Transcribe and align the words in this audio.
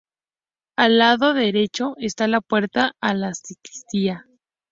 Al 0.79 0.97
lado 0.97 1.35
derecho 1.35 1.93
está 1.97 2.27
la 2.27 2.41
puerta 2.41 2.93
a 3.01 3.13
la 3.13 3.35
sacristía. 3.35 4.25